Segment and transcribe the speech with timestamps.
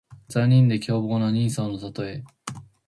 [0.29, 2.23] 残忍で凶暴な人相のたとえ。